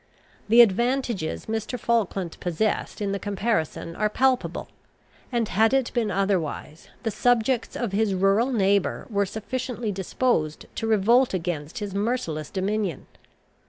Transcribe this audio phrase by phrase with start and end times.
[0.49, 1.79] The advantages Mr.
[1.79, 4.67] Falkland possessed in the comparison are palpable;
[5.31, 10.87] and had it been otherwise, the subjects of his rural neighbour were sufficiently disposed to
[10.87, 13.05] revolt against his merciless dominion.